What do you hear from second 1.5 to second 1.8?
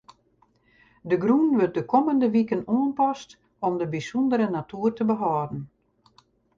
wurdt